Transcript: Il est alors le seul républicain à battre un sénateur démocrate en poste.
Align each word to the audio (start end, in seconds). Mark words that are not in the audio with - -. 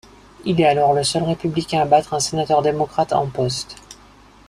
Il 0.45 0.59
est 0.59 0.65
alors 0.65 0.93
le 0.93 1.03
seul 1.03 1.21
républicain 1.21 1.81
à 1.81 1.85
battre 1.85 2.15
un 2.15 2.19
sénateur 2.19 2.63
démocrate 2.63 3.13
en 3.13 3.27
poste. 3.27 3.75